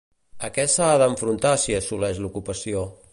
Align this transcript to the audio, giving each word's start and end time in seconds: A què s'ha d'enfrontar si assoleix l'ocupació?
A 0.47 0.49
què 0.55 0.63
s'ha 0.75 0.87
d'enfrontar 1.01 1.51
si 1.65 1.77
assoleix 1.83 2.23
l'ocupació? 2.25 2.83